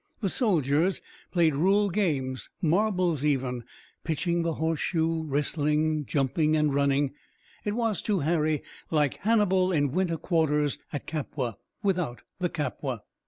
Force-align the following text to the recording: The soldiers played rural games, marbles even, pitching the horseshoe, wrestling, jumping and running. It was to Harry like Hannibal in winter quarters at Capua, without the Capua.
The 0.19 0.29
soldiers 0.29 0.99
played 1.31 1.53
rural 1.55 1.91
games, 1.91 2.49
marbles 2.59 3.23
even, 3.23 3.63
pitching 4.03 4.41
the 4.41 4.53
horseshoe, 4.53 5.25
wrestling, 5.25 6.05
jumping 6.07 6.55
and 6.55 6.73
running. 6.73 7.13
It 7.65 7.73
was 7.73 8.01
to 8.09 8.21
Harry 8.21 8.63
like 8.89 9.17
Hannibal 9.17 9.71
in 9.71 9.91
winter 9.91 10.17
quarters 10.17 10.79
at 10.91 11.05
Capua, 11.05 11.57
without 11.83 12.23
the 12.39 12.49
Capua. 12.49 13.03